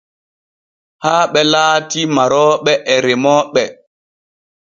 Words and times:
Haaɓe 1.03 1.41
laati 1.51 2.01
marooɓe 2.15 2.73
he 2.87 2.95
remmoɓe. 3.05 3.63